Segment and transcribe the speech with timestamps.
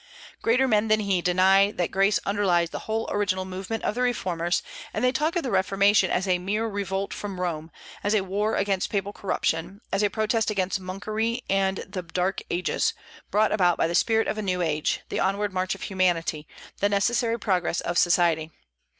[0.41, 4.63] Greater men than he deny that grace underlies the whole original movement of the reformers,
[4.95, 7.69] and they talk of the Reformation as a mere revolt from Rome,
[8.03, 12.95] as a war against papal corruption, as a protest against monkery and the dark ages,
[13.29, 16.47] brought about by the spirit of a new age, the onward march of humanity,
[16.79, 18.49] the necessary progress of society.